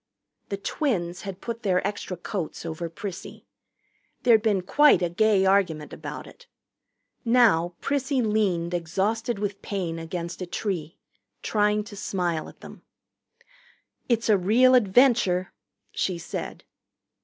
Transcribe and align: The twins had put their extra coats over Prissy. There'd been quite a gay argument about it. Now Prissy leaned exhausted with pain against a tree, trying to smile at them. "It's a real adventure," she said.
The 0.49 0.57
twins 0.57 1.21
had 1.21 1.41
put 1.41 1.61
their 1.61 1.85
extra 1.87 2.17
coats 2.17 2.65
over 2.65 2.89
Prissy. 2.89 3.45
There'd 4.23 4.41
been 4.41 4.63
quite 4.63 5.03
a 5.03 5.09
gay 5.09 5.45
argument 5.45 5.93
about 5.93 6.25
it. 6.25 6.47
Now 7.23 7.75
Prissy 7.81 8.19
leaned 8.19 8.73
exhausted 8.73 9.37
with 9.37 9.61
pain 9.61 9.99
against 9.99 10.41
a 10.41 10.47
tree, 10.47 10.97
trying 11.43 11.83
to 11.83 11.95
smile 11.95 12.49
at 12.49 12.61
them. 12.61 12.81
"It's 14.09 14.27
a 14.27 14.39
real 14.39 14.73
adventure," 14.73 15.53
she 15.91 16.17
said. 16.17 16.63